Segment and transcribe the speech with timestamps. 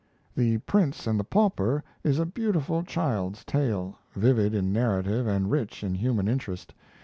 [0.33, 5.83] 'The Prince and the Pauper' is a beautiful child's tale, vivid in narrative and rich
[5.83, 6.73] in human interest.